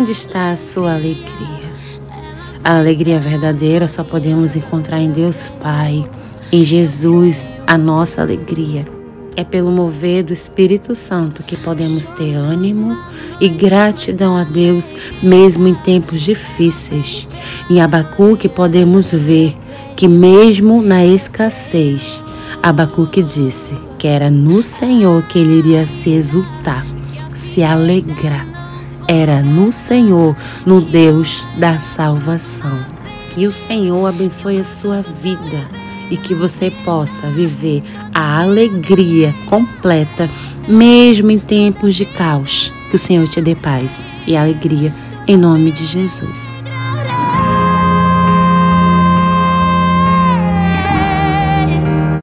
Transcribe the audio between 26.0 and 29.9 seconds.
exultar, se alegrar. Era no